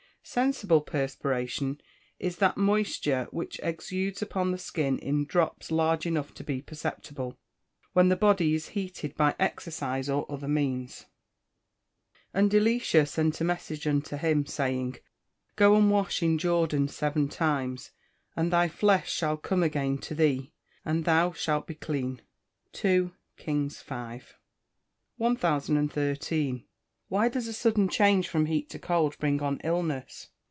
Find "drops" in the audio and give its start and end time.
5.25-5.71